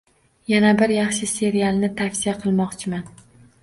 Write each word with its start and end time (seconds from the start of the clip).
Yana 0.53 0.71
bir 0.79 0.93
yaxshi 0.95 1.31
serialni 1.33 1.93
tavsiya 2.03 2.37
qilmoqchiman. 2.43 3.11